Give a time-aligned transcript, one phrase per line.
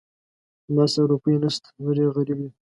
[0.67, 2.51] زما سره روپۍ نه شته، زه ډېر غريب يم.